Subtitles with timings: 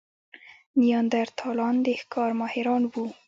[0.79, 3.05] نیاندرتالان د ښکار ماهران وو.